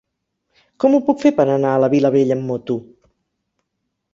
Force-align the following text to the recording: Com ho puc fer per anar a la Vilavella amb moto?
Com 0.83 0.95
ho 0.95 1.01
puc 1.09 1.21
fer 1.25 1.31
per 1.41 1.45
anar 1.57 1.75
a 1.75 1.83
la 1.83 1.91
Vilavella 1.93 2.39
amb 2.39 2.51
moto? 2.53 2.79